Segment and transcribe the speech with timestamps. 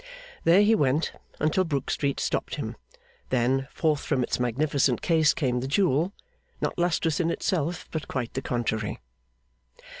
[0.45, 2.75] There he went, until Brook Street stopped him.
[3.29, 6.11] Then, forth from its magnificent case came the jewel;
[6.59, 8.99] not lustrous in itself, but quite the contrary.